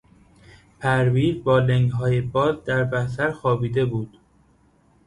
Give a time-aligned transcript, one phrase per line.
[0.79, 4.17] پرویز با لنگهای باز در بستر خوابیده بود.